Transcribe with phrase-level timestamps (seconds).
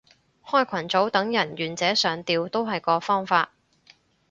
[0.43, 3.51] 開群組等人願者上釣都係個方法